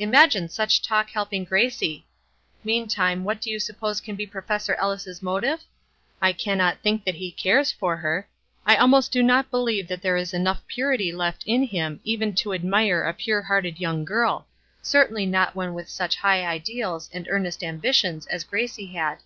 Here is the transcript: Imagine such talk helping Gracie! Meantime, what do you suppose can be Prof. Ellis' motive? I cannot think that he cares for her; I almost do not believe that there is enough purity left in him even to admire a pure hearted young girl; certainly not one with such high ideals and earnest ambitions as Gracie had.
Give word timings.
Imagine 0.00 0.48
such 0.48 0.82
talk 0.82 1.10
helping 1.10 1.44
Gracie! 1.44 2.08
Meantime, 2.64 3.22
what 3.22 3.40
do 3.40 3.48
you 3.52 3.60
suppose 3.60 4.00
can 4.00 4.16
be 4.16 4.26
Prof. 4.26 4.68
Ellis' 4.68 5.22
motive? 5.22 5.60
I 6.20 6.32
cannot 6.32 6.80
think 6.82 7.04
that 7.04 7.14
he 7.14 7.30
cares 7.30 7.70
for 7.70 7.98
her; 7.98 8.26
I 8.66 8.74
almost 8.74 9.12
do 9.12 9.22
not 9.22 9.52
believe 9.52 9.86
that 9.86 10.02
there 10.02 10.16
is 10.16 10.34
enough 10.34 10.66
purity 10.66 11.12
left 11.12 11.44
in 11.46 11.62
him 11.62 12.00
even 12.02 12.34
to 12.34 12.52
admire 12.52 13.04
a 13.04 13.14
pure 13.14 13.42
hearted 13.42 13.78
young 13.78 14.04
girl; 14.04 14.48
certainly 14.82 15.24
not 15.24 15.54
one 15.54 15.72
with 15.72 15.88
such 15.88 16.16
high 16.16 16.44
ideals 16.44 17.08
and 17.12 17.28
earnest 17.30 17.62
ambitions 17.62 18.26
as 18.26 18.42
Gracie 18.42 18.86
had. 18.86 19.18